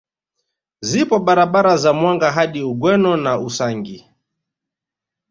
[0.81, 4.09] Zipo barabara za Mwanga hadi Ugweno na Usangi